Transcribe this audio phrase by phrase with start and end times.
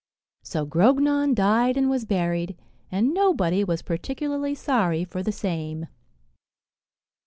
[0.41, 2.57] So Grognon died and was buried,
[2.91, 5.89] and nobody was particularly sorry for the same.